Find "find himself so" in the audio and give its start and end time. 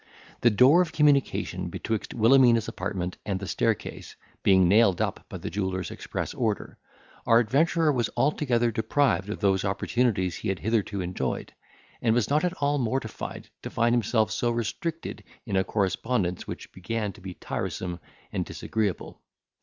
13.69-14.49